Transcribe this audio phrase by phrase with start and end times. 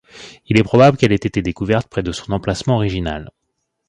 [0.47, 3.29] Il est probable qu'elle ait été découverte près de son emplacement original.